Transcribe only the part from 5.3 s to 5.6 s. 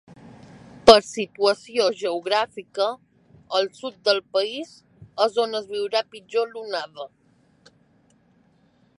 on